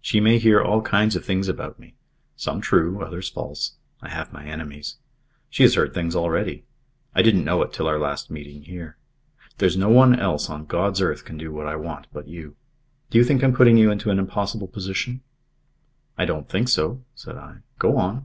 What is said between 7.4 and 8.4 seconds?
know it till our last